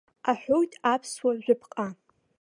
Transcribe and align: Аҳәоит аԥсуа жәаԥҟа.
Аҳәоит 0.29 0.71
аԥсуа 0.93 1.31
жәаԥҟа. 1.43 1.87